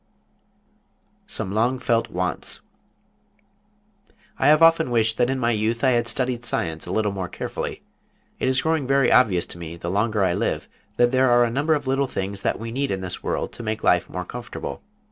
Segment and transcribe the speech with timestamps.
[1.27, 2.61] SOME LONG FELT WANTS
[4.39, 7.29] I have often wished that in my youth I had studied science a little more
[7.29, 7.83] carefully.
[8.39, 10.67] It is growing very obvious to me the longer I live
[10.97, 13.61] that there are a number of little things that we need in this world to
[13.61, 14.81] make life more comfortable.